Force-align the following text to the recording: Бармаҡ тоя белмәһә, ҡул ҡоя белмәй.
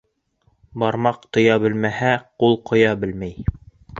Бармаҡ 0.83 1.27
тоя 1.37 1.59
белмәһә, 1.65 2.15
ҡул 2.43 2.59
ҡоя 2.71 2.97
белмәй. 3.05 3.37